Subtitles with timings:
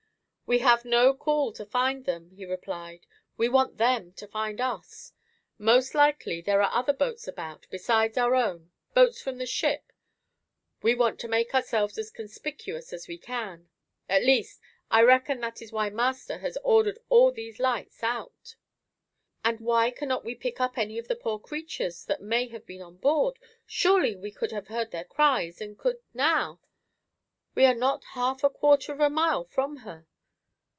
[0.47, 3.07] "We have no call to find them," he replied;
[3.37, 5.13] "we want them to find us.
[5.57, 11.21] Most likely there are other boats about, besides our own, boats from the ship—we want
[11.21, 13.69] to make ourselves as conspicuous as we can.
[14.09, 14.59] At least,
[14.89, 18.57] I reckon that is why Master has ordered all these lights out."
[19.45, 22.81] "And why cannot we pick up any of the poor creatures that may have been
[22.81, 23.39] on board?
[23.65, 28.91] Surely we could have heard their cries, and could now—we are not half a quarter
[28.91, 30.07] of a mile from her."